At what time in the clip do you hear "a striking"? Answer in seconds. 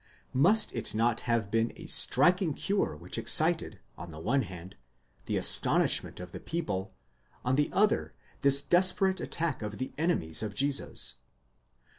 1.75-2.55